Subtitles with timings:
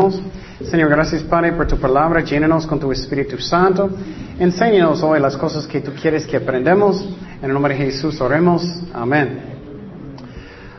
[0.00, 0.22] Oremos.
[0.62, 2.22] Señor, gracias Padre por tu palabra.
[2.22, 3.90] Llénanos con tu Espíritu Santo.
[4.38, 7.06] Enséñanos hoy las cosas que tú quieres que aprendamos.
[7.42, 8.62] En el nombre de Jesús oremos.
[8.94, 9.40] Amén.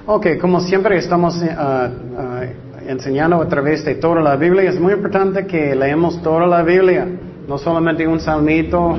[0.08, 4.70] Ok, como siempre estamos uh, uh, enseñando a través de toda la Biblia.
[4.70, 7.08] Es muy importante que leemos toda la Biblia.
[7.48, 8.98] No solamente un salmito.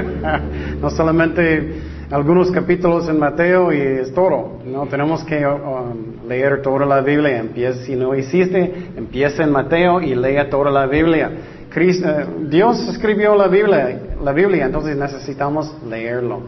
[0.80, 4.60] no solamente algunos capítulos en Mateo y es todo.
[4.64, 7.38] No tenemos que um, leer toda la Biblia.
[7.38, 11.30] Empieza, si no hiciste, empieza en Mateo y lea toda la Biblia.
[11.76, 16.42] Uh, Dios escribió la Biblia, la Biblia, entonces necesitamos leerlo.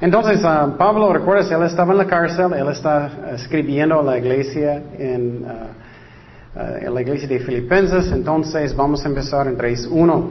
[0.00, 4.82] Entonces, uh, Pablo, recuerda, él estaba en la cárcel, él está escribiendo a la iglesia
[4.98, 10.24] en, uh, en la iglesia de Filipenses, entonces vamos a empezar en 3.1.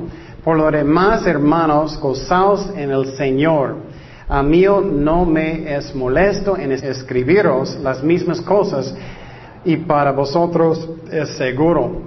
[0.43, 3.77] Por lo demás, hermanos, gozaos en el Señor.
[4.27, 8.95] A mí no me es molesto en escribiros las mismas cosas
[9.63, 12.01] y para vosotros es seguro.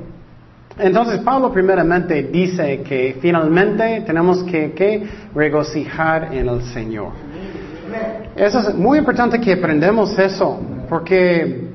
[0.79, 7.13] Entonces Pablo primeramente dice que finalmente tenemos que, que regocijar en el Señor.
[8.37, 11.68] Eso es muy importante que aprendamos eso, porque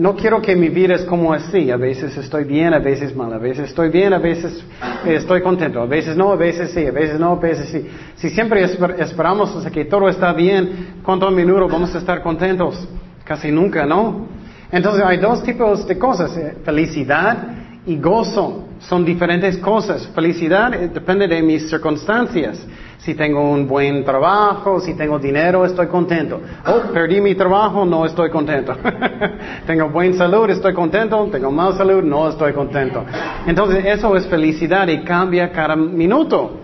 [0.00, 1.70] no quiero que mi vida es como así.
[1.70, 3.34] A veces estoy bien, a veces mal.
[3.34, 4.64] A veces estoy bien, a veces
[5.04, 5.78] estoy contento.
[5.82, 7.86] A veces no, a veces sí, a veces no, a veces sí.
[8.16, 8.64] Si siempre
[8.98, 12.88] esperamos que todo está bien, ¿cuánto minuto vamos a estar contentos?
[13.24, 14.26] Casi nunca, ¿no?
[14.72, 17.36] Entonces hay dos tipos de cosas, eh, felicidad
[17.84, 18.68] y gozo.
[18.78, 20.08] Son diferentes cosas.
[20.14, 22.66] Felicidad eh, depende de mis circunstancias.
[23.02, 26.38] Si tengo un buen trabajo, si tengo dinero, estoy contento.
[26.66, 28.76] Oh, perdí mi trabajo, no estoy contento.
[29.66, 31.26] tengo buena salud, estoy contento.
[31.32, 33.02] Tengo mala salud, no estoy contento.
[33.46, 36.60] Entonces, eso es felicidad y cambia cada minuto.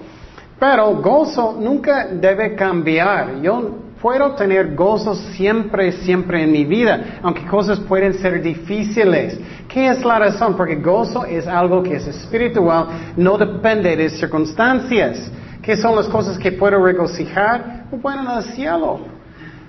[0.60, 3.40] Pero gozo nunca debe cambiar.
[3.40, 3.70] Yo
[4.02, 9.40] puedo tener gozo siempre, siempre en mi vida, aunque cosas pueden ser difíciles.
[9.66, 10.54] ¿Qué es la razón?
[10.54, 15.30] Porque gozo es algo que es espiritual, no depende de circunstancias.
[15.66, 17.86] ¿Qué son las cosas que puedo regocijar?
[17.90, 19.00] Bueno, en el cielo.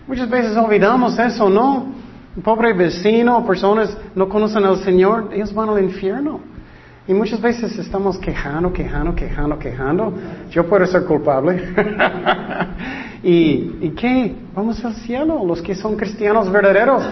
[0.06, 1.88] Muchas veces olvidamos eso, ¿no?
[2.36, 6.40] Un pobre vecino, personas no conocen al Señor, ellos van al infierno.
[7.08, 10.14] Y muchas veces estamos quejando, quejando, quejando, quejando.
[10.52, 11.64] Yo puedo ser culpable.
[13.24, 14.36] ¿Y, ¿Y qué?
[14.54, 17.04] Vamos al cielo, los que son cristianos verdaderos.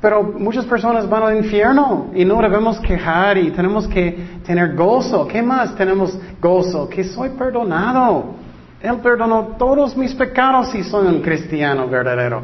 [0.00, 5.26] Pero muchas personas van al infierno y no debemos quejar y tenemos que tener gozo.
[5.26, 6.88] ¿Qué más tenemos gozo?
[6.88, 8.36] Que soy perdonado.
[8.80, 12.42] Él perdonó todos mis pecados y soy un cristiano verdadero.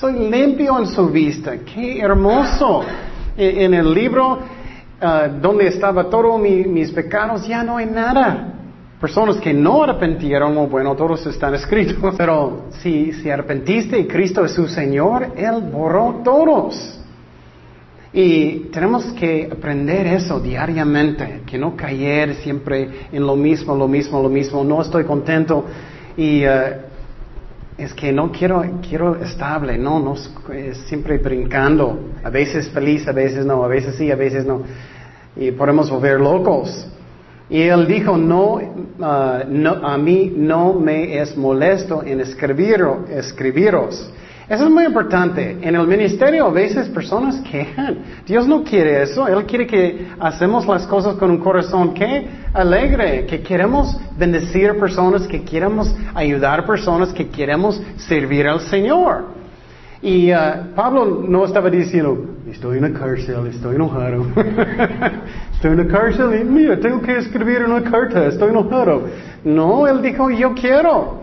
[0.00, 1.56] Soy limpio en su vista.
[1.58, 2.82] Qué hermoso.
[3.36, 8.54] E, en el libro uh, donde estaba todos mi, mis pecados ya no hay nada.
[9.02, 14.52] Personas que no arrepentieron, bueno, todos están escritos, pero si, si arrepentiste y Cristo es
[14.52, 17.00] su Señor, Él borró todos.
[18.12, 24.22] Y tenemos que aprender eso diariamente, que no caer siempre en lo mismo, lo mismo,
[24.22, 25.64] lo mismo, no estoy contento
[26.16, 26.50] y uh,
[27.78, 30.14] es que no quiero, quiero estable, no, no,
[30.54, 34.62] es siempre brincando, a veces feliz, a veces no, a veces sí, a veces no,
[35.34, 36.86] y podemos volver locos.
[37.52, 44.10] Y él dijo, no, uh, no, a mí no me es molesto en escribir, escribiros.
[44.48, 45.58] Eso es muy importante.
[45.60, 47.98] En el ministerio a veces personas quejan.
[48.26, 49.28] Dios no quiere eso.
[49.28, 55.26] Él quiere que hacemos las cosas con un corazón que alegre, que queremos bendecir personas,
[55.26, 59.41] que queremos ayudar personas, que queremos servir al Señor.
[60.02, 64.26] Y uh, Pablo no estaba diciendo, estoy en la cárcel, estoy enojado.
[65.54, 69.02] estoy en la cárcel y mira, tengo que escribir una carta, estoy enojado.
[69.44, 71.22] No, él dijo, yo quiero.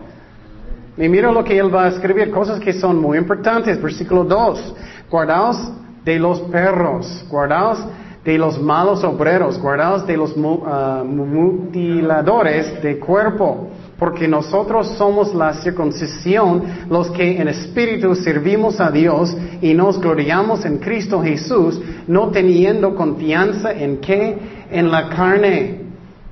[0.98, 3.82] Y mira lo que él va a escribir, cosas que son muy importantes.
[3.82, 4.76] Versículo 2,
[5.10, 5.74] guardaos
[6.06, 7.86] de los perros, guardaos
[8.24, 15.54] de los malos obreros, guardaos de los uh, mutiladores de cuerpo porque nosotros somos la
[15.56, 22.30] circuncisión, los que en espíritu servimos a Dios y nos gloriamos en Cristo Jesús, no
[22.30, 24.38] teniendo confianza en qué?
[24.72, 25.82] En la carne.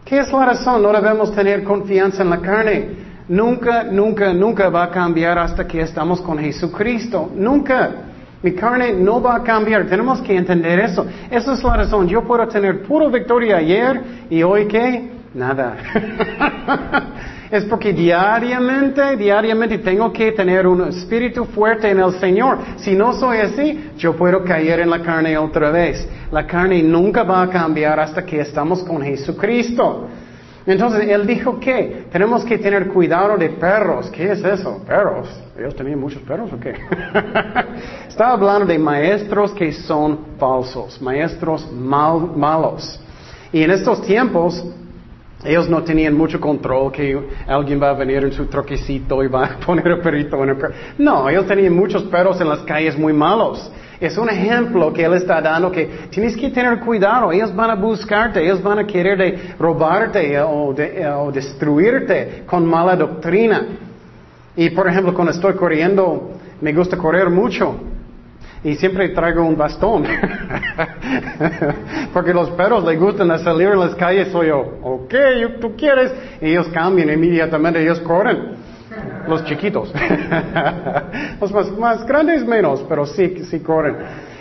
[0.05, 0.81] ¿Qué es la razón?
[0.81, 2.89] No debemos tener confianza en la carne.
[3.27, 7.29] Nunca, nunca, nunca va a cambiar hasta que estamos con Jesucristo.
[7.35, 7.91] Nunca.
[8.41, 9.85] Mi carne no va a cambiar.
[9.87, 11.05] Tenemos que entender eso.
[11.29, 12.07] Esa es la razón.
[12.07, 15.17] Yo puedo tener pura victoria ayer y hoy qué?
[15.33, 15.77] Nada.
[17.49, 22.57] Es porque diariamente, diariamente tengo que tener un espíritu fuerte en el Señor.
[22.77, 26.05] Si no soy así, yo puedo caer en la carne otra vez.
[26.31, 30.09] La carne nunca va a cambiar hasta que estamos con Jesucristo.
[30.65, 34.09] Entonces él dijo que tenemos que tener cuidado de perros.
[34.09, 34.83] ¿Qué es eso?
[34.85, 35.29] Perros.
[35.57, 36.73] ¿Ellos tenían muchos perros o qué?
[38.09, 42.99] Estaba hablando de maestros que son falsos, maestros malos.
[43.53, 44.61] Y en estos tiempos
[45.43, 49.45] ellos no tenían mucho control que alguien va a venir en su troquecito y va
[49.45, 50.73] a poner el perrito en el perro.
[50.97, 53.71] No, ellos tenían muchos perros en las calles muy malos.
[53.99, 57.31] Es un ejemplo que él está dando que tienes que tener cuidado.
[57.31, 62.65] Ellos van a buscarte, ellos van a querer de robarte o, de, o destruirte con
[62.65, 63.65] mala doctrina.
[64.55, 66.31] Y por ejemplo, cuando estoy corriendo,
[66.61, 67.75] me gusta correr mucho.
[68.63, 70.03] Y siempre traigo un bastón.
[72.13, 74.29] Porque los perros les gustan salir en las calles.
[74.29, 75.13] Soy yo, ok,
[75.61, 76.13] tú quieres.
[76.41, 78.67] Y ellos cambian inmediatamente, ellos corren.
[79.27, 79.93] Los chiquitos.
[81.41, 83.97] los más, más, grandes menos, pero sí, sí corren.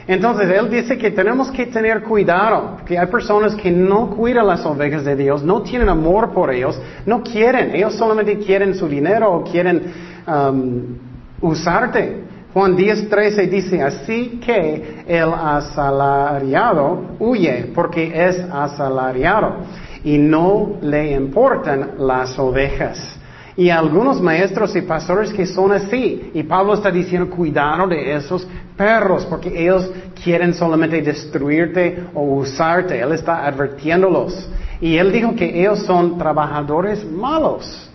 [0.09, 4.65] Entonces, él dice que tenemos que tener cuidado, que hay personas que no cuidan las
[4.65, 9.33] ovejas de Dios, no tienen amor por ellos, no quieren, ellos solamente quieren su dinero
[9.33, 9.83] o quieren
[10.29, 10.97] um,
[11.41, 12.25] usarte.
[12.57, 19.57] Juan 10:13 dice, así que el asalariado huye porque es asalariado
[20.03, 23.15] y no le importan las ovejas.
[23.59, 26.31] Y algunos maestros y pastores que son así.
[26.33, 29.91] Y Pablo está diciendo, cuidado de esos perros, porque ellos
[30.25, 32.99] quieren solamente destruirte o usarte.
[32.99, 34.49] Él está advirtiéndolos.
[34.81, 37.91] Y él dijo que ellos son trabajadores malos.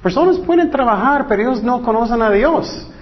[0.00, 2.92] Personas pueden trabajar, pero ellos no conocen a Dios.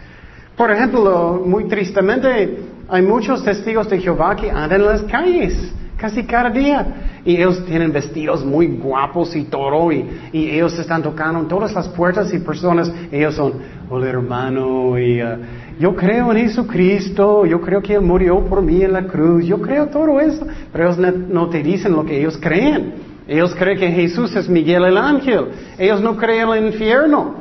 [0.62, 2.56] Por ejemplo, muy tristemente,
[2.88, 6.86] hay muchos testigos de Jehová que andan en las calles casi cada día.
[7.24, 11.88] Y ellos tienen vestidos muy guapos y todo, y, ellos están tocando en todas las
[11.88, 13.54] puertas y personas, ellos son,
[13.90, 15.36] hola hermano, y uh,
[15.80, 19.60] yo creo en Jesucristo, yo creo que Él murió por mí en la cruz, yo
[19.60, 23.10] creo todo eso, pero ellos no te dicen lo que ellos creen.
[23.26, 27.34] Ellos creen que Jesús es Miguel el ángel, ellos no creen en el infierno.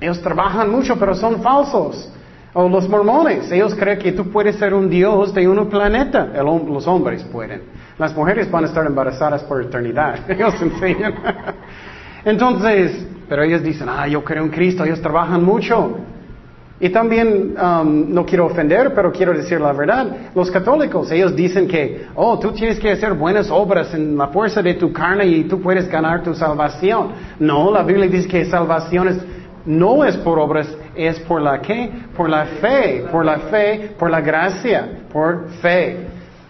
[0.00, 2.12] Ellos trabajan mucho, pero son falsos.
[2.54, 6.26] O los mormones, ellos creen que tú puedes ser un dios de un planeta.
[6.42, 7.62] los hombres pueden.
[7.98, 10.18] Las mujeres van a estar embarazadas por eternidad.
[10.30, 11.14] Ellos enseñan.
[12.24, 15.96] Entonces, pero ellos dicen, ah, yo creo en Cristo, ellos trabajan mucho.
[16.78, 21.68] Y también, um, no quiero ofender, pero quiero decir la verdad, los católicos, ellos dicen
[21.68, 25.44] que, oh, tú tienes que hacer buenas obras en la fuerza de tu carne y
[25.44, 27.12] tú puedes ganar tu salvación.
[27.38, 29.18] No, la Biblia dice que salvación es
[29.66, 31.90] no es por obras, es por la qué?
[32.16, 36.06] Por la fe, por la fe, por la gracia, por fe.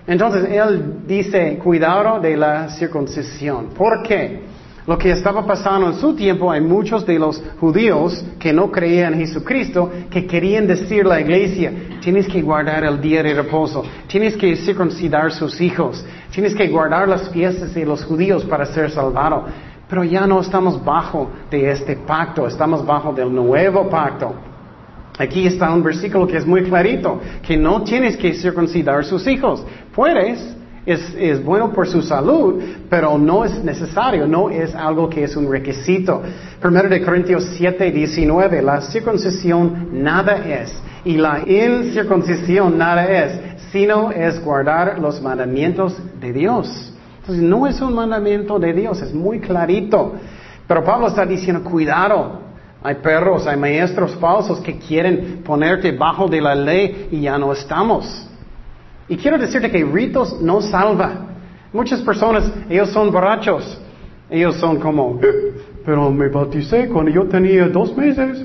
[0.06, 3.68] Entonces él dice, cuidado de la circuncisión.
[3.68, 4.52] ¿Por qué?
[4.84, 9.14] Lo que estaba pasando en su tiempo, hay muchos de los judíos que no creían
[9.14, 13.84] en Jesucristo, que querían decir a la iglesia, tienes que guardar el día de reposo,
[14.08, 18.90] tienes que circuncidar sus hijos, tienes que guardar las fiestas de los judíos para ser
[18.90, 19.46] salvado.
[19.92, 24.32] Pero ya no estamos bajo de este pacto, estamos bajo del nuevo pacto.
[25.18, 29.62] Aquí está un versículo que es muy clarito, que no tienes que circuncidar sus hijos.
[29.94, 30.56] Puedes,
[30.86, 35.36] es, es, bueno por su salud, pero no es necesario, no es algo que es
[35.36, 36.22] un requisito.
[36.58, 43.38] Primero de Corintios 7, 19, la circuncisión nada es y la incircuncisión nada es,
[43.70, 46.91] sino es guardar los mandamientos de Dios.
[47.22, 50.14] Entonces no es un mandamiento de Dios, es muy clarito.
[50.66, 52.40] Pero Pablo está diciendo, cuidado,
[52.82, 57.52] hay perros, hay maestros falsos que quieren ponerte bajo de la ley y ya no
[57.52, 58.28] estamos.
[59.08, 61.12] Y quiero decirte que ritos no salva.
[61.72, 63.80] Muchas personas, ellos son borrachos.
[64.28, 65.20] Ellos son como,
[65.84, 68.44] pero me bauticé cuando yo tenía dos meses.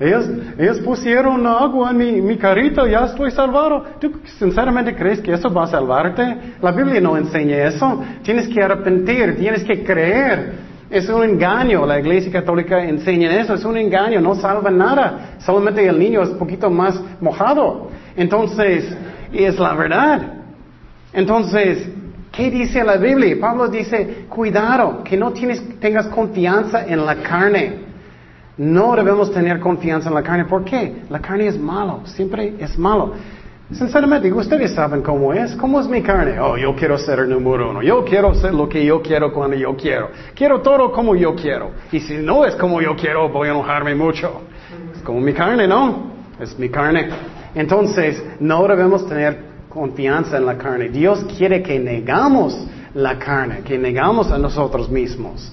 [0.00, 3.84] ellos, pusieron agua en mi, mi carrito, ya estoy salvado.
[4.00, 6.22] ¿Tú sinceramente crees que eso va a salvarte?
[6.60, 8.02] La Biblia no enseña eso.
[8.22, 10.70] Tienes que arrepentir, tienes que creer.
[10.90, 15.86] Es un engaño, la Iglesia Católica enseña eso, es un engaño, no salva nada, solamente
[15.86, 17.90] el niño es un poquito más mojado.
[18.16, 18.92] Entonces,
[19.32, 20.20] es la verdad.
[21.12, 21.88] Entonces,
[22.40, 23.36] ¿Qué dice la Biblia?
[23.38, 27.80] Pablo dice, cuidado, que no tienes, tengas confianza en la carne.
[28.56, 30.46] No debemos tener confianza en la carne.
[30.46, 31.02] ¿Por qué?
[31.10, 33.12] La carne es malo, siempre es malo.
[33.70, 35.54] Sinceramente, ustedes saben cómo es.
[35.56, 36.40] ¿Cómo es mi carne?
[36.40, 37.82] Oh, yo quiero ser el número uno.
[37.82, 40.08] Yo quiero ser lo que yo quiero cuando yo quiero.
[40.34, 41.72] Quiero todo como yo quiero.
[41.92, 44.40] Y si no es como yo quiero, voy a enojarme mucho.
[44.96, 46.10] Es como mi carne, ¿no?
[46.40, 47.10] Es mi carne.
[47.54, 50.90] Entonces, no debemos tener confianza en la carne.
[50.90, 55.52] Dios quiere que negamos la carne, que negamos a nosotros mismos.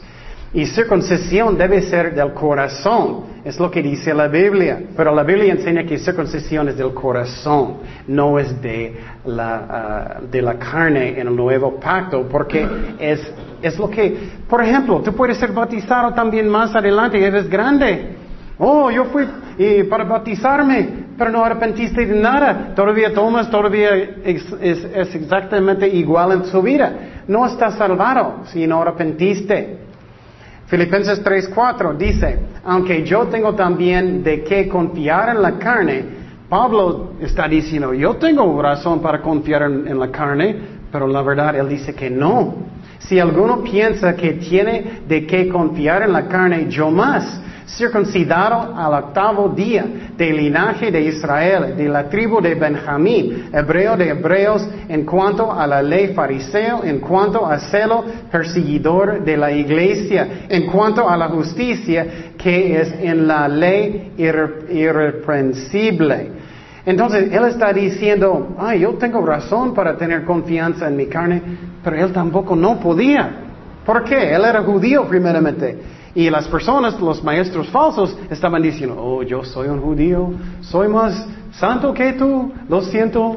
[0.53, 4.81] Y circuncisión debe ser del corazón, es lo que dice la Biblia.
[4.95, 10.41] Pero la Biblia enseña que circuncisión es del corazón, no es de la, ah, de
[10.41, 12.67] la carne en el nuevo pacto, porque
[12.99, 13.31] es
[13.61, 14.15] Es lo que,
[14.47, 18.15] por ejemplo, tú puedes ser bautizado también más adelante, eres grande.
[18.59, 19.27] Oh, yo fui
[19.89, 22.73] para bautizarme, pero no arrepentiste de nada.
[22.75, 23.89] Todavía tomas, todavía
[24.23, 26.93] es, es exactamente igual en su vida.
[27.27, 29.87] No estás salvado si no arrepentiste.
[30.67, 36.05] Filipenses 3:4 dice, aunque yo tengo también de qué confiar en la carne,
[36.49, 40.55] Pablo está diciendo, yo tengo razón para confiar en, la carne,
[40.91, 42.55] pero la verdad él dice que no.
[42.99, 48.93] Si alguno piensa que tiene de qué confiar en la carne, yo más circuncidado al
[48.93, 55.05] octavo día, del linaje de Israel, de la tribu de Benjamín, hebreo de hebreos, en
[55.05, 61.09] cuanto a la ley fariseo, en cuanto a celo perseguidor de la iglesia, en cuanto
[61.09, 66.31] a la justicia que es en la ley irreprensible.
[66.85, 71.41] Entonces, él está diciendo, ay, yo tengo razón para tener confianza en mi carne,
[71.83, 73.29] pero él tampoco no podía.
[73.85, 74.33] ¿Por qué?
[74.33, 75.96] Él era judío primeramente.
[76.17, 80.31] Y las personas, los maestros falsos, estaban diciendo, oh, yo soy un judío,
[80.61, 83.35] soy más santo que tú, lo siento.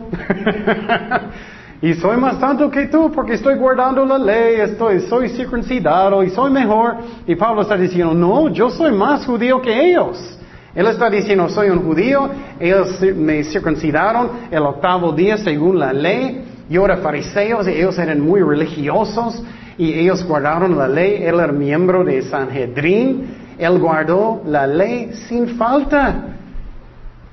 [1.83, 6.31] y soy más santo que tú porque estoy guardando la ley, estoy, soy circuncidado y
[6.31, 6.95] soy mejor.
[7.27, 10.39] Y Pablo está diciendo, no, yo soy más judío que ellos.
[10.75, 16.47] Él está diciendo, soy un judío, ellos me circuncidaron el octavo día según la ley,
[16.71, 19.43] yo era fariseo, ellos eran muy religiosos,
[19.81, 21.23] y ellos guardaron la ley.
[21.23, 23.55] Él era miembro de Sanhedrin.
[23.57, 26.37] Él guardó la ley sin falta.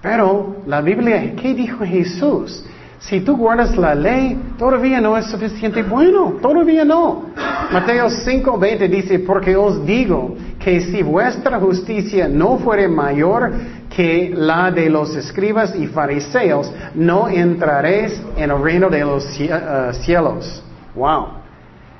[0.02, 2.64] Pero la Biblia, ¿qué dijo Jesús?
[3.00, 7.26] Si tú guardas la ley, todavía no es suficiente bueno, todavía no.
[7.70, 13.52] Mateo 5:20 dice, porque os digo que si vuestra justicia no fuere mayor
[13.94, 19.94] que la de los escribas y fariseos, no entraréis en el reino de los uh,
[20.02, 20.64] cielos.
[20.96, 21.37] Wow.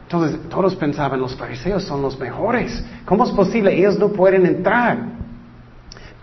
[0.08, 2.82] Entonces todos pensaban, los fariseos son los mejores.
[3.04, 3.78] ¿Cómo es posible?
[3.78, 4.98] Ellos no pueden entrar.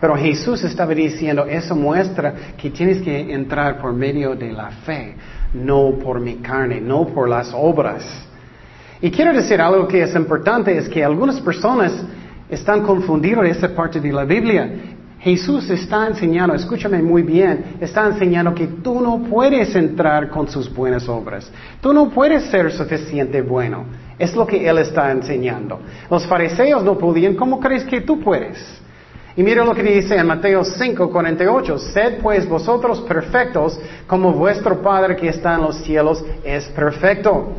[0.01, 5.15] Pero Jesús estaba diciendo, eso muestra que tienes que entrar por medio de la fe,
[5.53, 8.03] no por mi carne, no por las obras.
[9.01, 11.93] Y quiero decir algo que es importante, es que algunas personas
[12.49, 14.94] están confundidas esa parte de la Biblia.
[15.25, 20.71] Jesús está enseñando, escúchame muy bien, está enseñando que tú no puedes entrar con sus
[20.71, 21.51] buenas obras.
[21.81, 23.85] Tú no puedes ser suficiente bueno.
[24.19, 25.79] Es lo que Él está enseñando.
[26.11, 28.79] Los fariseos no podían, ¿cómo crees que tú puedes?
[29.35, 31.79] Y mira lo que dice en Mateo 5, 48.
[31.79, 37.51] Sed pues vosotros perfectos como vuestro Padre que está en los cielos es perfecto.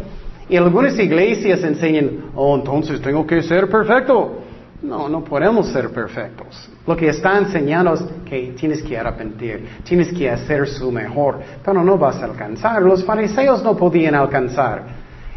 [0.49, 4.46] Y algunas iglesias enseñan, oh, entonces tengo que ser perfecto.
[4.87, 6.69] No, no podemos ser perfectos.
[6.87, 11.83] Lo que está enseñando es que tienes que arrepentir, tienes que hacer su mejor, pero
[11.83, 12.81] no vas a alcanzar.
[12.83, 14.85] Los fariseos no podían alcanzar.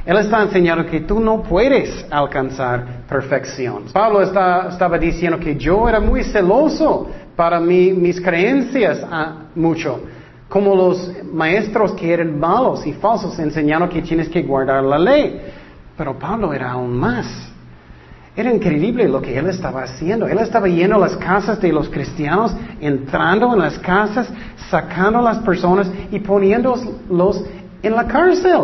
[0.05, 3.85] Él está enseñando que tú no puedes alcanzar perfección.
[3.91, 9.99] Pablo estaba diciendo que yo era muy celoso para mis creencias ah, mucho,
[10.47, 15.41] como los maestros que eran malos y falsos enseñando que tienes que guardar la ley.
[15.97, 17.49] Pero Pablo era aún más.
[18.39, 20.25] Era increíble lo que él estaba haciendo.
[20.25, 24.31] Él estaba yendo a las casas de los cristianos, entrando en las casas,
[24.69, 27.43] sacando a las personas y poniéndolos
[27.83, 28.61] en la cárcel.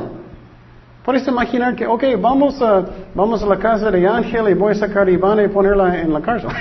[1.04, 4.76] Puedes imaginar que, ok, vamos a, vamos a la casa de Ángel y voy a
[4.76, 6.52] sacar a Ivana y ponerla en la cárcel.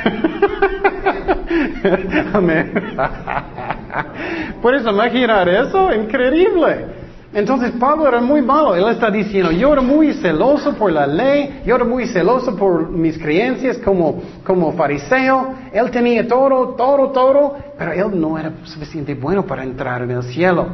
[2.33, 2.97] Amén.
[4.61, 5.95] ¿Puedes imaginar eso?
[5.95, 7.04] Increíble.
[7.35, 8.77] Entonces Pablo era muy malo.
[8.77, 12.89] Él está diciendo, yo era muy celoso por la ley, yo era muy celoso por
[12.89, 15.53] mis creencias como, como fariseo.
[15.73, 20.23] Él tenía todo, todo, todo, pero él no era suficiente bueno para entrar en el
[20.23, 20.69] cielo.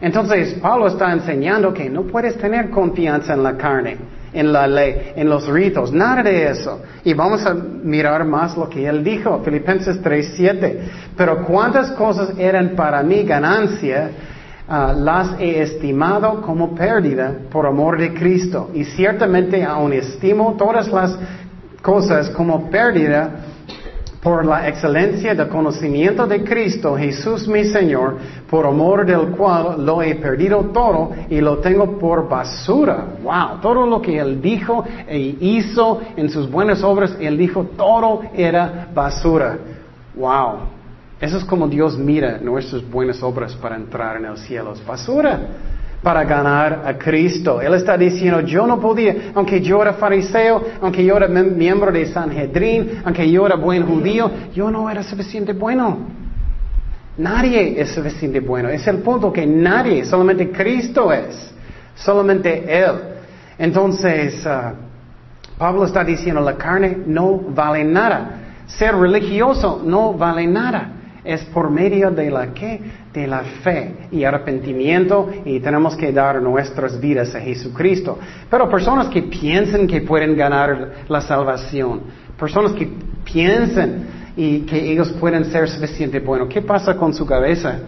[0.00, 3.98] Entonces Pablo está enseñando que no puedes tener confianza en la carne,
[4.32, 6.80] en la ley, en los ritos, nada de eso.
[7.04, 10.78] Y vamos a mirar más lo que él dijo, Filipenses 3:7.
[11.16, 14.10] Pero cuántas cosas eran para mí ganancia,
[14.72, 18.70] Ah, las he estimado como pérdida por amor de Cristo.
[18.72, 21.18] Y ciertamente aún estimo todas las
[21.82, 23.46] cosas como pérdida
[24.22, 30.02] por la excelencia del conocimiento de Cristo Jesús mi Señor, por amor del cual lo
[30.02, 33.06] he perdido todo y lo tengo por basura.
[33.24, 38.20] Wow, todo lo que Él dijo e hizo en sus buenas obras, Él dijo todo
[38.36, 39.58] era basura.
[40.14, 40.79] Wow.
[41.20, 44.72] Eso es como Dios mira nuestras buenas obras para entrar en el cielo.
[44.72, 45.38] Es basura
[46.02, 47.60] para ganar a Cristo.
[47.60, 52.06] Él está diciendo, yo no podía, aunque yo era fariseo, aunque yo era miembro de
[52.06, 55.98] Sanhedrin, aunque yo era buen judío, yo no era suficiente bueno.
[57.18, 58.70] Nadie es suficiente bueno.
[58.70, 61.52] Es el punto que nadie, solamente Cristo es.
[61.96, 62.92] Solamente Él.
[63.58, 64.72] Entonces, ah,
[65.58, 68.38] Pablo está diciendo, la carne no vale nada.
[68.64, 70.92] Ser religioso no vale nada.
[71.24, 72.80] Es por medio de la que?
[73.12, 78.18] De la fe y arrepentimiento y tenemos que dar nuestras vidas a Jesucristo.
[78.50, 82.02] Pero personas que piensan que pueden ganar la salvación,
[82.38, 82.88] personas que
[83.24, 87.78] piensan y que ellos pueden ser suficientemente buenos, ¿qué pasa con su cabeza?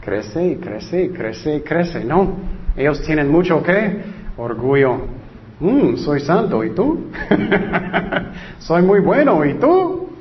[0.00, 2.36] Crece crece crece crece, ¿no?
[2.76, 4.02] Ellos tienen mucho qué?
[4.36, 5.22] Orgullo.
[5.60, 7.06] Mm, soy santo, ¿y tú?
[8.58, 10.11] soy muy bueno, ¿y tú?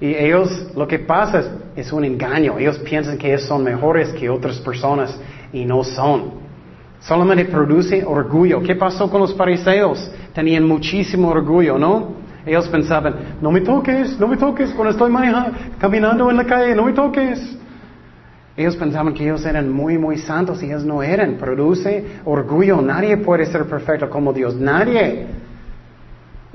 [0.00, 1.42] Y ellos, lo que pasa
[1.74, 2.58] es, un engaño.
[2.58, 5.18] Ellos piensan que ellos son mejores que otras personas
[5.52, 6.46] y no son.
[7.00, 8.62] Solamente produce orgullo.
[8.62, 10.10] ¿Qué pasó con los fariseos?
[10.34, 12.26] Tenían muchísimo orgullo, ¿no?
[12.44, 16.74] Ellos pensaban, no me toques, no me toques cuando estoy manejando, caminando en la calle,
[16.74, 17.56] no me toques.
[18.56, 21.36] Ellos pensaban que ellos eran muy, muy santos y ellos no eran.
[21.36, 22.80] Produce orgullo.
[22.80, 24.54] Nadie puede ser perfecto como Dios.
[24.56, 25.26] Nadie.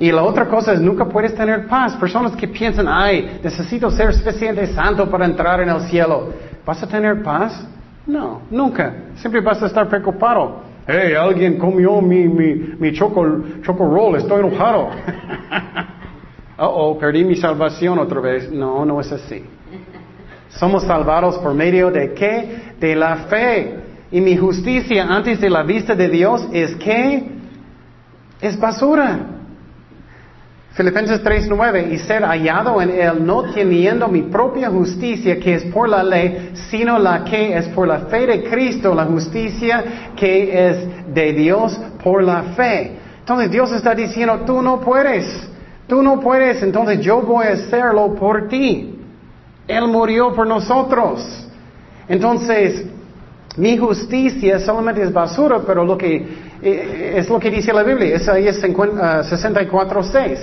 [0.02, 1.96] Y la otra cosa es, nunca puedes tener paz.
[1.96, 6.30] Personas que piensan, ay, necesito ser suficiente santo para entrar en el cielo.
[6.66, 7.64] ¿Vas a tener paz?
[8.08, 8.96] No, nunca.
[9.14, 10.64] Siempre vas a estar preocupado.
[10.88, 14.90] Hey, alguien comió mi, mi, mi choco, choco roll, estoy enojado.
[16.58, 18.52] oh, oh, perdí mi salvación otra vez.
[18.52, 19.46] No, no es así.
[20.50, 22.74] Somos salvados por medio de qué?
[22.80, 23.76] De la fe.
[24.10, 27.24] Y mi justicia antes de la vista de Dios es que
[28.42, 29.41] es basura.
[30.74, 35.90] Filipenses 3:9, y ser hallado en él, no teniendo mi propia justicia que es por
[35.90, 41.14] la ley, sino la que es por la fe de Cristo, la justicia que es
[41.14, 42.98] de Dios por la fe.
[43.20, 45.26] Entonces Dios está diciendo, tú no puedes,
[45.88, 48.98] tú no puedes, entonces yo voy a hacerlo por ti.
[49.68, 51.48] Él murió por nosotros.
[52.08, 52.86] Entonces,
[53.58, 58.16] mi justicia solamente es basura, pero lo que eh, es lo que dice la Biblia,
[58.16, 60.38] es ahí es 64.6.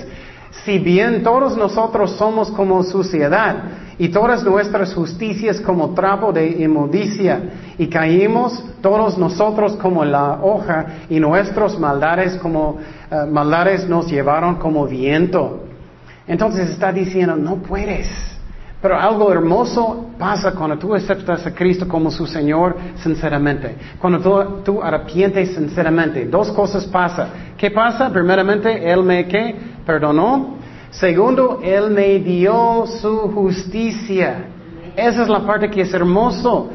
[0.51, 3.63] Si bien todos nosotros somos como suciedad
[3.97, 7.41] y todas nuestras justicias como trapo de inmundicia
[7.77, 12.77] y caímos todos nosotros como la hoja y nuestros maldades como
[13.11, 15.65] uh, maldades nos llevaron como viento.
[16.27, 18.07] Entonces está diciendo, no puedes.
[18.81, 23.75] Pero algo hermoso pasa cuando tú aceptas a Cristo como su Señor sinceramente.
[23.99, 26.25] Cuando tú, arrepientes sinceramente.
[26.25, 27.27] Dos cosas pasan.
[27.57, 28.09] ¿Qué pasa?
[28.09, 29.53] Primeramente, Él me ¿qué?
[29.85, 30.57] perdonó.
[30.91, 34.45] Segundo, Él me dio su justicia.
[34.95, 36.69] Esa es la parte que es hermoso.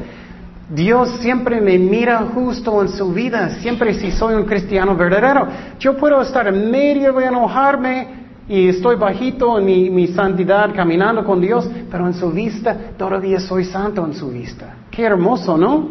[0.69, 5.47] Dios siempre me mira justo en su vida, siempre si soy un cristiano verdadero.
[5.79, 11.41] Yo puedo estar en medio de enojarme, y estoy bajito en mi, santidad caminando con
[11.41, 14.75] Dios, pero en su vista todavía soy santo en su vista.
[14.91, 15.89] Qué hermoso, ¿no?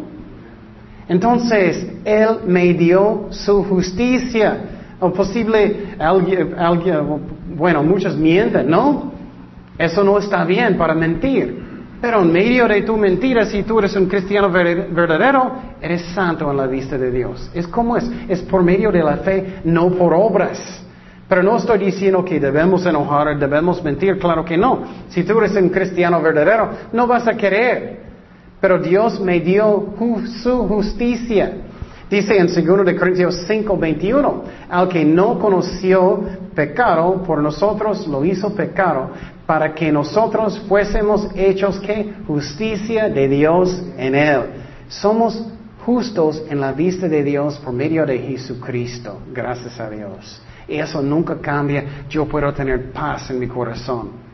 [1.07, 4.71] Entonces, Él me dio su justicia.
[5.01, 6.55] O posible, alguien,
[7.55, 9.11] bueno, muchos mienten, ¿no?
[9.77, 11.65] Eso no está bien para mentir.
[11.99, 16.55] Pero en medio de tu mentira, si tú eres un cristiano verdadero, eres santo en
[16.55, 17.51] la vista de Dios.
[17.53, 20.84] Es como es, es por medio de la fe, no por obras.
[21.27, 24.83] Pero no estoy diciendo que debemos enojar, debemos mentir, claro que no.
[25.09, 27.99] Si tú eres un cristiano verdadero, no vas a querer.
[28.61, 29.93] Pero Dios me dio
[30.43, 31.53] su justicia.
[32.09, 38.23] Dice en 2 de Corintios 5, 21, al que no conoció pecado, por nosotros lo
[38.23, 39.09] hizo pecado,
[39.47, 44.41] para que nosotros fuésemos hechos que justicia de Dios en él.
[44.87, 45.43] Somos
[45.83, 49.19] justos en la vista de Dios por medio de Jesucristo.
[49.33, 50.41] Gracias a Dios.
[50.67, 52.05] Eso nunca cambia.
[52.09, 54.25] Yo puedo tener paz en mi corazón.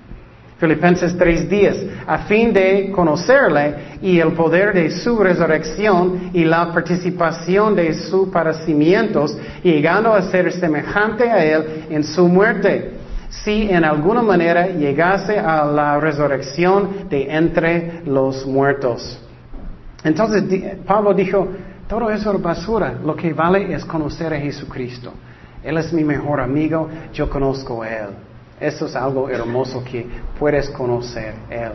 [0.62, 7.76] Filipenses 3:10, a fin de conocerle y el poder de su resurrección y la participación
[7.76, 12.92] de sus padecimientos, llegando a ser semejante a él en su muerte,
[13.30, 19.20] si en alguna manera llegase a la resurrección de entre los muertos.
[20.04, 20.44] Entonces
[20.86, 21.48] Pablo dijo,
[21.88, 25.12] todo eso es basura, lo que vale es conocer a Jesucristo.
[25.64, 28.08] Él es mi mejor amigo, yo conozco a Él.
[28.60, 30.06] Eso es algo hermoso que
[30.38, 31.72] puedes conocer Él.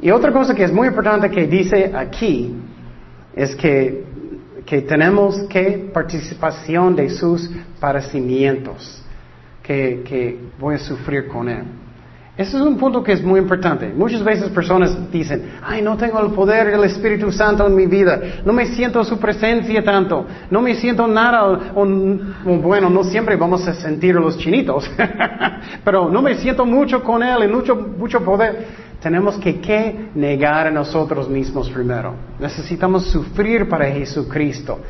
[0.00, 2.54] Y otra cosa que es muy importante que dice aquí
[3.34, 4.04] es que,
[4.64, 9.02] que tenemos que participación de sus padecimientos,
[9.62, 11.64] que, que voy a sufrir con Él.
[12.36, 13.90] Ese es un punto que es muy importante.
[13.96, 18.20] Muchas veces personas dicen, ay, no tengo el poder del Espíritu Santo en mi vida,
[18.44, 23.72] no me siento su presencia tanto, no me siento nada, bueno, no siempre vamos a
[23.72, 24.90] sentir los chinitos,
[25.84, 28.86] pero no me siento mucho con Él y mucho, mucho poder.
[29.00, 30.08] Tenemos que ¿qué?
[30.14, 32.14] negar a nosotros mismos primero.
[32.38, 34.80] Necesitamos sufrir para Jesucristo.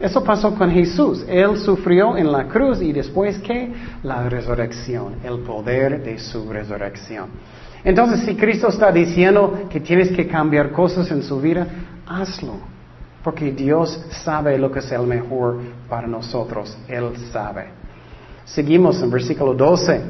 [0.00, 1.24] Eso pasó con Jesús.
[1.28, 3.72] Él sufrió en la cruz y después que
[4.04, 7.28] la resurrección, el poder de su resurrección.
[7.82, 11.66] Entonces, si Cristo está diciendo que tienes que cambiar cosas en su vida,
[12.06, 12.54] hazlo.
[13.24, 15.58] Porque Dios sabe lo que es el mejor
[15.88, 16.76] para nosotros.
[16.86, 17.66] Él sabe.
[18.44, 20.00] Seguimos en versículo 12.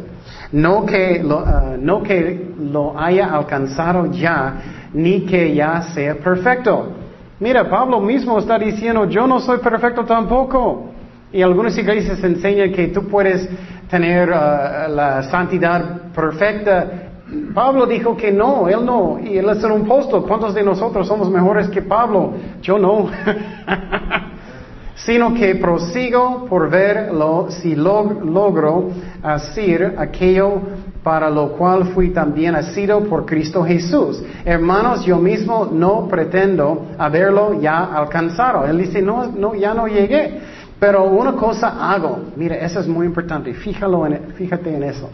[0.52, 6.97] No que ah, no que lo haya alcanzado ya, ni que ya sea perfecto.
[7.40, 10.90] Mira, Pablo mismo está diciendo, yo no soy perfecto tampoco.
[11.32, 13.48] Y algunas iglesias enseñan que tú puedes
[13.88, 17.08] tener ah, la santidad perfecta
[17.54, 20.24] Pablo dijo que no, él no, y él es un apóstol.
[20.26, 22.32] ¿Cuántos de nosotros somos mejores que Pablo?
[22.62, 23.08] Yo no.
[24.94, 28.90] Sino que prosigo por verlo si logro
[29.22, 30.60] hacer aquello
[31.02, 34.22] para lo cual fui también asido por Cristo Jesús.
[34.44, 38.66] Hermanos, yo mismo no pretendo haberlo ya alcanzado.
[38.66, 40.40] Él dice, no, no, ya no llegué.
[40.78, 42.20] Pero una cosa hago.
[42.36, 43.52] Mira, eso es muy importante.
[43.54, 45.08] Fíjalo en, fíjate en eso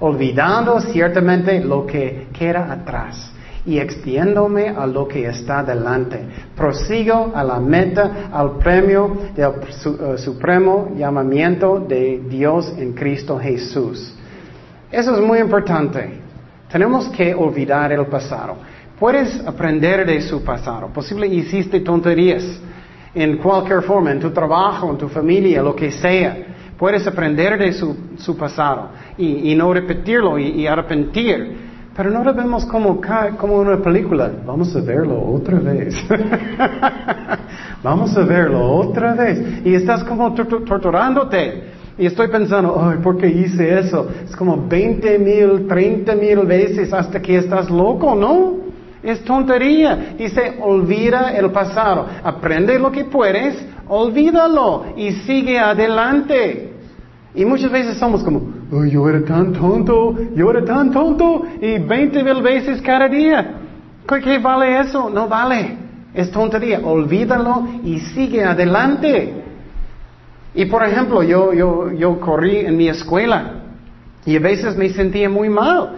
[0.00, 3.30] olvidando ciertamente lo que queda atrás
[3.66, 6.20] y extiéndome a lo que está delante.
[6.54, 14.14] Prosigo a la meta, al premio del eh, supremo llamamiento de Dios en Cristo Jesús.
[14.94, 16.20] Eso es muy importante.
[16.70, 18.58] Tenemos que olvidar el pasado.
[18.96, 20.86] Puedes aprender de su pasado.
[20.86, 22.44] Posible hiciste tonterías
[23.12, 26.36] en cualquier forma, en tu trabajo, en tu familia, lo que sea.
[26.78, 31.64] Puedes aprender de su, su pasado y, no repetirlo y, arrepentir.
[31.96, 33.00] Pero no lo vemos como,
[33.36, 34.30] como una película.
[34.46, 35.92] Vamos a verlo otra vez.
[37.82, 39.64] Vamos a verlo otra vez.
[39.64, 41.73] Y estás como torturándote.
[41.96, 44.08] Y estoy pensando, ay, ¿por qué hice eso?
[44.24, 48.54] Es como 20 mil, 30 mil veces hasta que estás loco, ¿no?
[49.02, 50.14] Es tontería.
[50.18, 52.06] Dice, olvida el pasado.
[52.24, 56.72] Aprende lo que puedes, olvídalo y sigue adelante.
[57.34, 58.42] Y muchas veces somos como,
[58.90, 63.60] yo era tan tonto, yo era tan tonto, y 20 mil veces cada día.
[64.08, 65.08] ¿Qué vale eso?
[65.10, 65.76] No vale.
[66.12, 66.80] Es tontería.
[66.82, 69.43] Olvídalo y sigue adelante.
[70.54, 73.62] Y por ejemplo, yo, yo, yo corrí en mi escuela
[74.24, 75.96] y a veces me sentía muy mal.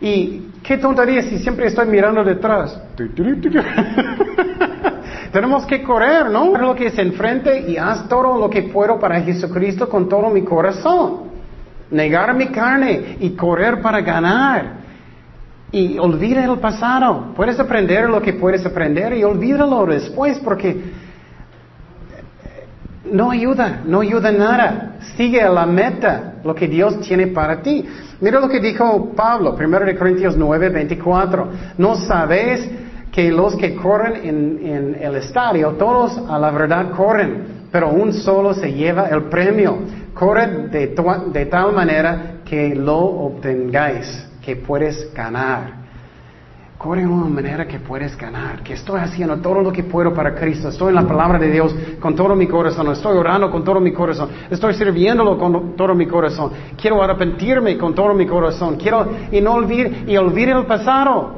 [0.00, 2.78] Y qué tontería si siempre estoy mirando detrás.
[5.32, 6.56] Tenemos que correr, ¿no?
[6.56, 10.42] Lo que es enfrente y haz todo lo que puedo para Jesucristo con todo mi
[10.42, 11.32] corazón.
[11.90, 14.84] Negar mi carne y correr para ganar.
[15.72, 17.32] Y olvida el pasado.
[17.34, 20.93] Puedes aprender lo que puedes aprender y olvídalo después porque
[23.14, 24.96] no ayuda, no ayuda nada.
[25.16, 27.84] Sigue a la meta, lo que Dios tiene para ti.
[28.20, 31.48] Mira lo que dijo Pablo, 1 Corintios 9, 24.
[31.78, 32.68] No sabes
[33.12, 38.52] que los que corren en, el estadio, todos a la verdad corren, pero un solo
[38.52, 39.78] se lleva el premio.
[40.12, 40.96] Corre de,
[41.32, 45.83] de tal manera que lo obtengáis, que puedes ganar.
[46.84, 50.34] Corre de una manera que puedes ganar, que estoy haciendo todo lo que puedo para
[50.34, 53.80] Cristo, estoy en la palabra de Dios con todo mi corazón, estoy orando con todo
[53.80, 59.08] mi corazón, estoy sirviéndolo con todo mi corazón, quiero arrepentirme con todo mi corazón, quiero
[59.32, 61.36] y no olvidar y el pasado.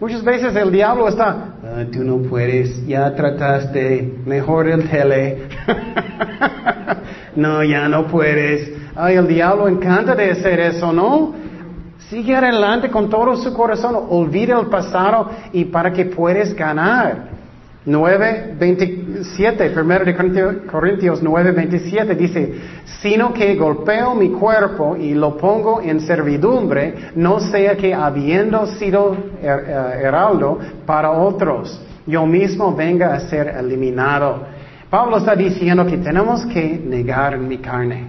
[0.00, 5.46] Muchas veces el diablo está, ah, tú no puedes, ya trataste, mejor el tele.
[7.36, 8.72] no, ya no puedes.
[8.96, 11.47] Ay, el diablo encanta de hacer eso, ¿no?
[12.10, 17.38] Sigue adelante con todo su corazón, olvida el pasado y para que puedas ganar.
[17.84, 22.54] 9, 27, 1 de Corintios 9, 27 dice,
[23.00, 29.16] sino que golpeo mi cuerpo y lo pongo en servidumbre, no sea que habiendo sido
[29.40, 34.44] eh, heraldo para otros, yo mismo venga a ser eliminado.
[34.90, 38.04] Pablo está diciendo que tenemos que negar mi carne.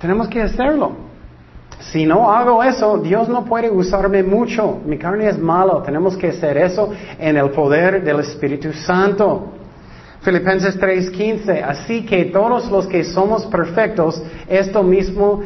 [0.00, 1.07] Tenemos que hacerlo.
[1.80, 4.80] Si no hago eso, Dios no puede usarme mucho.
[4.84, 5.82] Mi carne es mala.
[5.82, 9.52] Tenemos que hacer eso en el poder del Espíritu Santo.
[10.20, 11.62] Filipenses 3:15.
[11.62, 15.42] Así que todos los que somos perfectos, esto mismo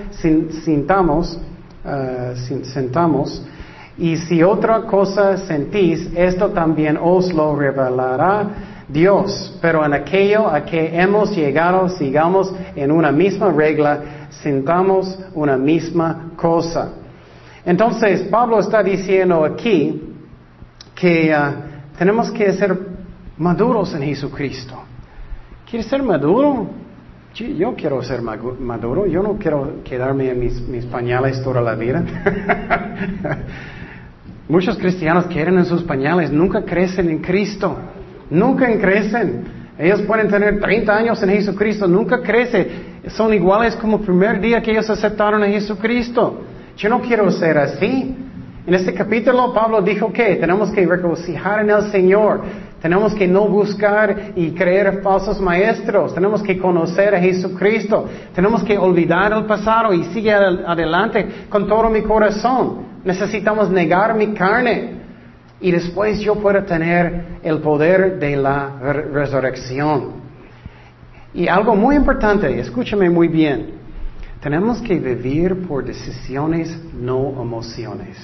[0.64, 1.38] sintamos,
[1.84, 2.32] uh.
[3.98, 8.48] Y si otra cosa sentís, esto también os lo revelará
[8.88, 9.58] Dios.
[9.60, 14.00] Pero en aquello a que hemos llegado, sigamos en una misma regla
[14.42, 16.90] sintamos una misma cosa.
[17.64, 20.02] Entonces, Pablo está diciendo aquí
[20.94, 21.54] que ah,
[21.98, 22.76] tenemos que ser
[23.38, 24.74] maduros en Jesucristo.
[25.68, 26.68] ¿Quieres ser maduro?
[27.34, 32.04] Yo quiero ser maduro, yo no quiero quedarme en mis, pañales toda la vida.
[34.48, 37.74] Muchos cristianos quieren en sus pañales, nunca crecen en Cristo,
[38.28, 39.61] nunca crecen.
[39.78, 42.68] Ellos pueden tener 30 años en Jesucristo, nunca crece.
[43.08, 46.42] Son iguales como el primer día que ellos aceptaron a Jesucristo.
[46.76, 48.16] Yo no quiero ser así.
[48.64, 52.42] En este capítulo Pablo dijo que tenemos que regocijar en el Señor.
[52.80, 56.14] Tenemos que no buscar y creer falsos maestros.
[56.14, 58.08] Tenemos que conocer a Jesucristo.
[58.34, 62.86] Tenemos que olvidar el pasado y seguir adelante con todo mi corazón.
[63.04, 65.01] Necesitamos negar mi carne.
[65.62, 68.78] Y después yo pueda tener el poder de la
[69.12, 70.20] resurrección.
[71.32, 73.80] Y algo muy importante, escúchame muy bien.
[74.42, 78.18] Tenemos que vivir por decisiones, no emociones.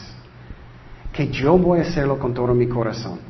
[1.12, 3.20] Que yo voy a hacerlo con todo mi corazón.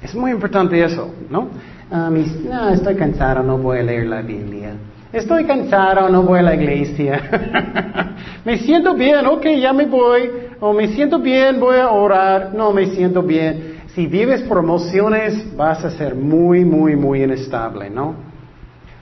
[0.00, 1.48] Es muy importante eso, ¿no?
[1.90, 4.74] Ah, no, estoy cansado, no voy a leer la Biblia.
[5.12, 8.16] Estoy cansado, no voy a la iglesia.
[8.46, 10.30] me siento bien, ok, ya me voy.
[10.58, 12.54] O me siento bien, voy a orar.
[12.54, 13.82] No, me siento bien.
[13.94, 18.14] Si vives por emociones, vas a ser muy, muy, muy inestable, ¿no?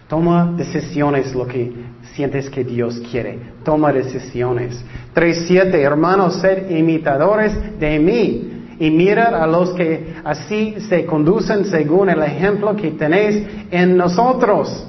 [0.08, 1.72] Toma decisiones lo que
[2.14, 3.38] sientes que Dios quiere.
[3.62, 4.84] Toma decisiones.
[5.14, 5.72] 3.7.
[5.74, 12.20] Hermanos, sed imitadores de mí y mirad a los que así se conducen según el
[12.20, 14.88] ejemplo que tenéis en nosotros.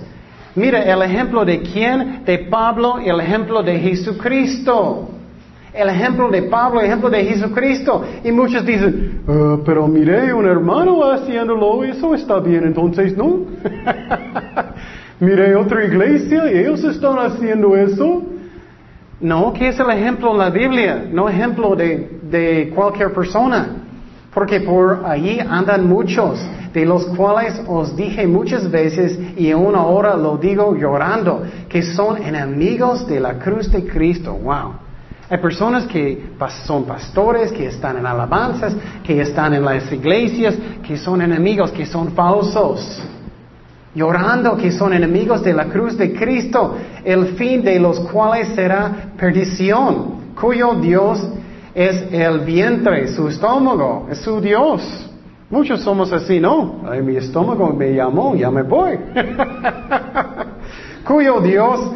[0.56, 2.24] Mira, el ejemplo de quién?
[2.26, 5.10] De Pablo el ejemplo de Jesucristo.
[5.74, 8.04] El ejemplo de Pablo, el ejemplo de Jesucristo.
[8.26, 13.46] Y muchos dicen, ah, pero miré un hermano haciéndolo, eso está bien, entonces no.
[15.22, 18.24] miré otra iglesia y ellos están haciendo eso.
[19.22, 21.06] No, ¿qué es el ejemplo en la Biblia?
[21.10, 23.70] No ejemplo de, de cualquier persona.
[24.34, 26.40] Porque por allí andan muchos,
[26.74, 32.22] de los cuales os dije muchas veces y en hora lo digo llorando, que son
[32.22, 34.34] enemigos de la cruz de Cristo.
[34.34, 34.74] Wow.
[35.30, 36.32] Hay personas que
[36.66, 41.86] son pastores, que están en alabanzas, que están en las iglesias, que son enemigos, que
[41.86, 43.02] son falsos.
[43.94, 49.12] Llorando que son enemigos de la cruz de Cristo, el fin de los cuales será
[49.18, 51.26] perdición, cuyo Dios
[51.74, 55.10] es el vientre, su estómago, es su Dios.
[55.50, 56.82] Muchos somos así, ¿no?
[56.90, 58.98] Ay, mi estómago me llamó, ya me voy.
[61.06, 61.92] cuyo Dios,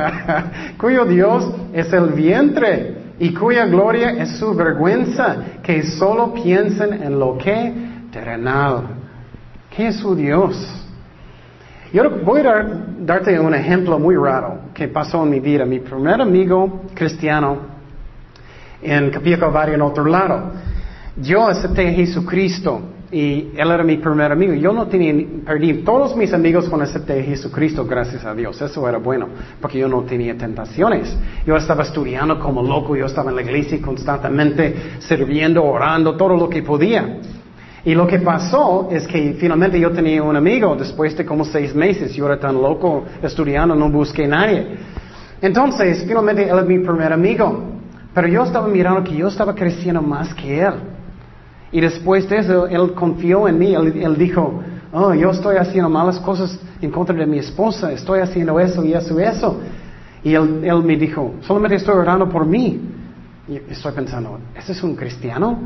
[0.78, 7.18] cuyo Dios es el vientre y cuya gloria es su vergüenza, que solo piensen en
[7.18, 7.72] lo que
[8.10, 8.82] terrenal.
[9.74, 10.56] ¿Qué es su Dios?
[11.92, 12.66] Yo voy a
[13.00, 15.64] darte un ejemplo muy raro que pasó en mi vida.
[15.64, 17.75] Mi primer amigo cristiano
[18.86, 20.52] en Capilla Calvario en otro lado.
[21.16, 24.52] Yo acepté a Jesucristo y él era mi primer amigo.
[24.54, 28.60] Yo no tenía, perdí todos mis amigos cuando acepté a Jesucristo, gracias a Dios.
[28.60, 29.28] Eso era bueno,
[29.60, 31.16] porque yo no tenía tentaciones.
[31.46, 36.48] Yo estaba estudiando como loco, yo estaba en la iglesia constantemente sirviendo, orando, todo lo
[36.48, 37.20] que podía.
[37.84, 41.74] Y lo que pasó es que finalmente yo tenía un amigo después de como seis
[41.74, 42.12] meses.
[42.14, 44.66] Yo era tan loco estudiando, no busqué a nadie.
[45.40, 47.75] Entonces, finalmente él es mi primer amigo.
[48.16, 50.72] Pero yo estaba mirando que yo estaba creciendo más que él.
[51.70, 53.74] Y después de eso, él confió en mí.
[53.74, 57.92] Él, dijo, oh, yo estoy haciendo malas cosas en contra de mi esposa.
[57.92, 59.60] Estoy haciendo eso y eso y eso.
[60.24, 62.80] Y él, él me dijo, solamente estoy orando por mí.
[63.48, 65.58] Y estoy pensando, ¿ese es un cristiano?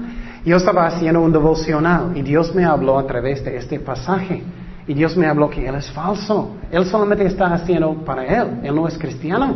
[0.45, 4.43] Yo estaba haciendo un devocional y Dios me habló a través de este pasaje.
[4.89, 6.57] Y Dios me habló que Él es falso.
[6.73, 8.59] Él solamente está haciendo para Él.
[8.65, 9.55] Él no es cristiano.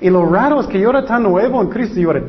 [0.00, 2.22] Y lo raro es que yo era tan nuevo en Cristo, yo, era,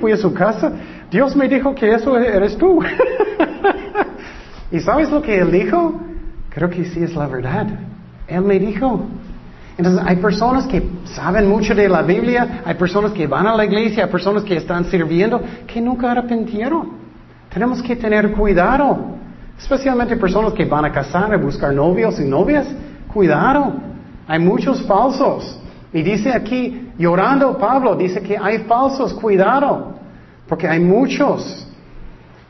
[0.00, 0.72] fui a su casa,
[1.10, 2.80] Dios me dijo que eso eres tú.
[4.72, 6.00] ¿Y sabes lo que él dijo?
[6.48, 7.66] Creo que sí es la verdad.
[8.26, 9.06] Él me dijo.
[9.78, 13.64] Entonces hay personas que saben mucho de la Biblia, hay personas que van a la
[13.64, 16.90] iglesia, hay personas que están sirviendo, que nunca arrepintieron.
[17.52, 19.16] Tenemos que tener cuidado.
[19.58, 22.66] Especialmente personas que van a casar, a buscar novios y novias.
[23.12, 23.74] Cuidado.
[24.26, 25.59] Hay muchos falsos.
[25.92, 29.94] Y dice aquí, llorando Pablo, dice que hay falsos, cuidado,
[30.48, 31.66] porque hay muchos.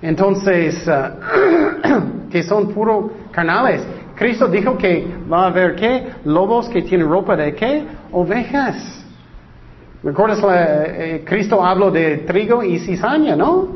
[0.02, 3.82] Entonces, uh, que son puro carnales.
[4.14, 6.08] Cristo dijo que va a haber qué?
[6.24, 7.84] Lobos que tienen ropa de qué?
[8.12, 9.04] Ovejas.
[10.02, 10.40] ¿Recuerdas?
[10.42, 13.68] Eh, Cristo habló de trigo y cizaña, ¿no?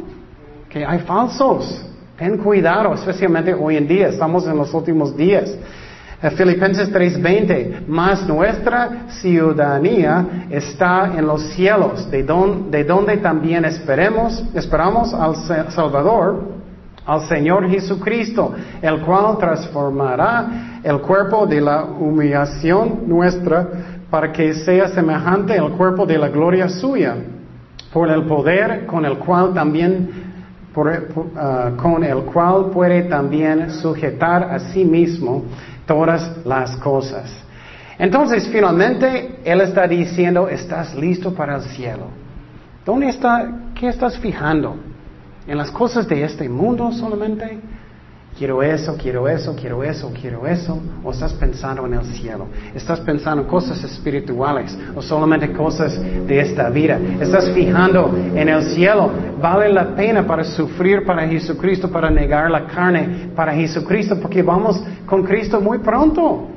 [0.68, 1.86] Que hay falsos.
[2.18, 4.08] Ten cuidado, especialmente hoy en día.
[4.08, 5.56] Estamos en los últimos días.
[6.30, 15.36] Filipenses 3:20, más nuestra ciudadanía está en los cielos, de, donde también esperemos, esperamos al
[15.70, 16.54] Salvador,
[17.04, 23.68] al Señor Jesucristo, el cual transformará el cuerpo de la humillación nuestra
[24.08, 27.16] para que sea semejante al cuerpo de la gloria suya,
[27.92, 30.08] por el poder con el cual también
[31.36, 35.44] ah, con el cual puede también sujetar a sí mismo
[35.86, 37.30] todas las cosas.
[37.98, 42.08] Entonces, finalmente, Él está diciendo, estás listo para el cielo.
[42.84, 43.48] ¿Dónde está?
[43.74, 44.76] ¿Qué estás fijando?
[45.46, 47.58] ¿En las cosas de este mundo solamente?
[48.36, 50.80] Quiero eso, quiero eso, quiero eso, quiero eso.
[51.04, 52.48] O estás pensando en el cielo.
[52.74, 56.98] Estás pensando en cosas espirituales o solamente cosas de esta vida.
[57.20, 59.08] Estás fijando en el cielo.
[59.40, 64.82] Vale la pena para sufrir para Jesucristo, para negar la carne para Jesucristo, porque vamos
[65.06, 66.48] con Cristo muy pronto.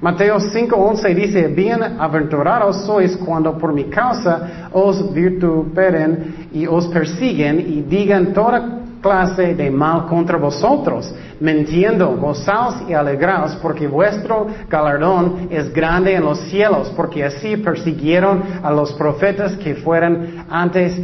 [0.00, 7.82] Mateo 5:11 dice, bienaventurados sois cuando por mi causa os vituperen y os persiguen y
[7.82, 15.70] digan toda clase de mal contra vosotros, mintiendo, gozaos y alegraos, porque vuestro galardón es
[15.74, 20.98] grande en los cielos, porque así persiguieron a los profetas que fueran antes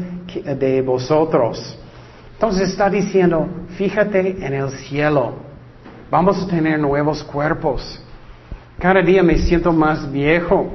[0.59, 1.79] de vosotros.
[2.33, 5.35] Entonces está diciendo, fíjate en el cielo,
[6.11, 8.03] vamos a tener nuevos cuerpos.
[8.79, 10.71] Cada día me siento más viejo,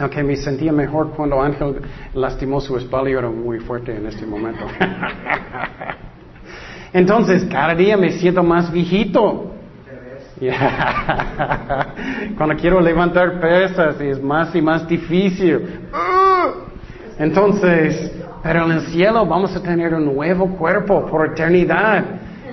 [0.00, 1.82] aunque me sentía mejor cuando Ángel
[2.14, 4.64] lastimó su espalda y era muy fuerte en este momento.
[6.92, 9.52] Entonces, cada día me siento más viejito.
[12.36, 15.80] Cuando quiero levantar pesas es más y más difícil.
[17.18, 22.04] Entonces, pero en el cielo vamos a tener un nuevo cuerpo por eternidad.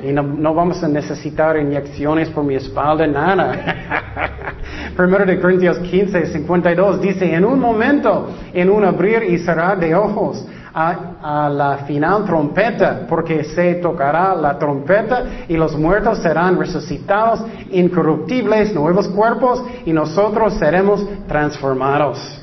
[0.04, 3.56] Y no, vamos a necesitar inyecciones por mi espalda, nada.
[4.98, 9.96] Primero de Corintios 15, 52 dice, en un momento, en un abrir y cerrar de
[9.96, 17.42] ojos, a, la final trompeta, porque se tocará la trompeta y los muertos serán resucitados
[17.72, 22.42] incorruptibles, nuevos cuerpos, y nosotros seremos transformados.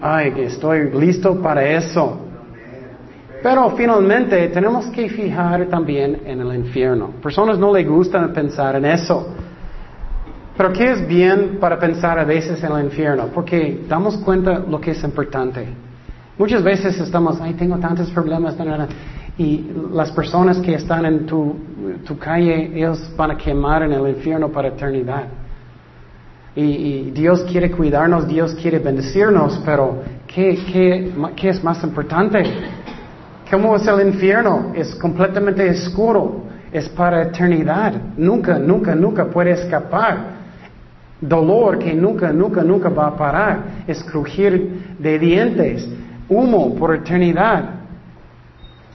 [0.00, 2.18] Ay, que estoy listo para eso.
[3.42, 7.10] Pero finalmente tenemos que fijar también en el infierno.
[7.22, 9.34] Personas no les gusta pensar en eso.
[10.56, 13.26] Pero ¿qué es bien para pensar a veces en el infierno?
[13.34, 15.66] Porque damos cuenta lo que es importante.
[16.36, 18.56] Muchas veces estamos, ay, tengo tantos problemas,
[19.38, 21.56] y las personas que están en tu,
[22.18, 25.26] calle, ellos van a quemar en el infierno para eternidad.
[26.56, 32.42] Y, Dios quiere cuidarnos, Dios quiere bendecirnos, pero ¿qué, qué es más importante?
[33.48, 34.72] ¿Cómo es el infierno?
[34.74, 37.94] Es completamente oscuro, es para eternidad.
[38.16, 40.34] Nunca, nunca, nunca puede escapar.
[41.20, 43.64] Dolor que nunca, nunca, nunca va a parar.
[43.86, 45.88] Es crujir de dientes
[46.28, 47.80] humo por eternidad.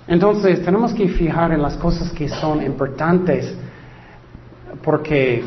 [0.07, 3.55] Entonces tenemos que fijar en las cosas que son importantes
[4.83, 5.43] porque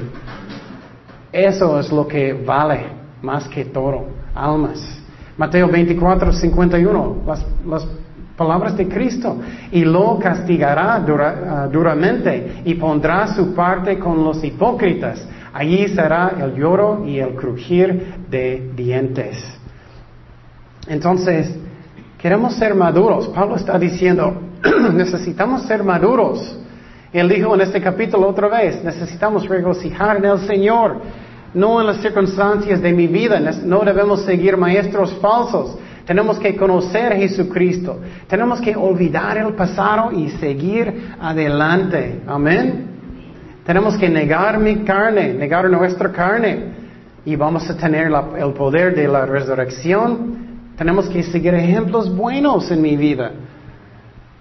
[1.33, 2.85] eso es lo que vale
[3.23, 5.03] más que todo, almas.
[5.37, 7.87] Mateo 24, 51, las,
[8.37, 9.37] palabras de Cristo.
[9.71, 15.27] Y lo castigará ah, duramente y pondrá su parte con los hipócritas.
[15.53, 19.37] Allí será el lloro y el crujir de dientes.
[20.89, 21.55] Entonces,
[22.23, 23.27] Queremos ser maduros.
[23.31, 24.41] Pablo está diciendo,
[24.95, 26.57] necesitamos ser maduros.
[27.13, 31.03] Él dijo en este capítulo otra vez, necesitamos regocijar en el Señor,
[31.53, 33.41] no en las circunstancias de mi vida.
[33.65, 35.77] No debemos seguir maestros falsos.
[36.07, 37.99] Tenemos que conocer a Jesucristo.
[38.29, 42.23] Tenemos que olvidar el pasado y seguir adelante.
[42.29, 42.87] Amén.
[43.67, 46.83] Tenemos que negar mi carne, negar nuestra carne.
[47.25, 52.83] Y vamos a tener el poder de la resurrección tenemos que seguir ejemplos buenos en
[52.83, 53.33] mi vida.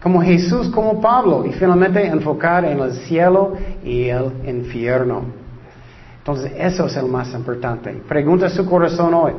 [0.02, 1.46] Como Jesús, como Pablo.
[1.46, 5.26] Y finalmente enfocar en el cielo y el infierno.
[6.20, 7.92] Entonces, eso es el más importante.
[8.08, 9.34] Pregunta su corazón hoy.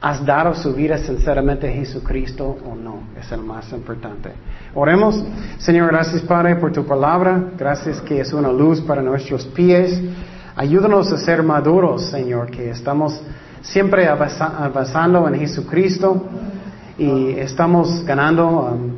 [0.00, 3.00] ¿Has dado su vida sinceramente a Jesucristo o no?
[3.20, 4.30] Es el más importante.
[4.74, 5.22] Oremos.
[5.58, 7.50] Señor, gracias Padre por tu palabra.
[7.58, 10.00] Gracias que es una luz para nuestros pies.
[10.56, 13.20] Ayúdanos a ser maduros, Señor, que estamos
[13.62, 16.26] siempre avanzando en Jesucristo
[16.98, 18.90] y estamos ganando um,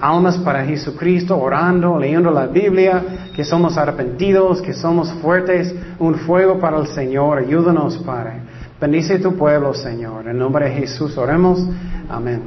[0.00, 3.02] almas para Jesucristo, orando, leyendo la Biblia,
[3.34, 7.38] que somos arrepentidos, que somos fuertes, un fuego para el Señor.
[7.38, 8.32] Ayúdanos, Padre.
[8.80, 10.28] Bendice tu pueblo, Señor.
[10.28, 11.64] En nombre de Jesús oremos.
[12.08, 12.42] Amén.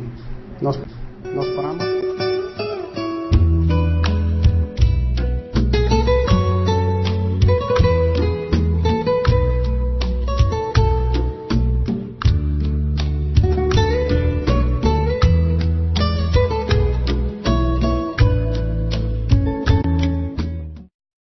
[0.61, 0.79] Nos,
[1.35, 1.90] nos paramos.